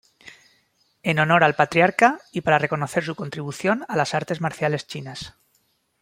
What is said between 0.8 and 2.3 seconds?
En honor al Patriarca,